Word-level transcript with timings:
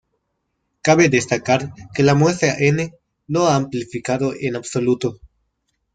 Cabe 0.81 1.09
destacar 1.09 1.75
que 1.93 2.01
la 2.01 2.15
muestra 2.15 2.55
N 2.57 2.95
no 3.27 3.45
ha 3.45 3.55
amplificado 3.55 4.33
en 4.35 4.55
absoluto. 4.55 5.19